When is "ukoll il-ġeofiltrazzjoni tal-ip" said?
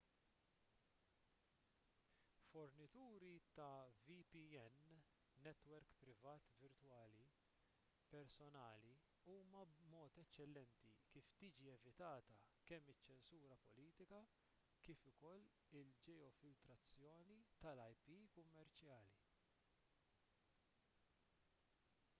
15.13-18.09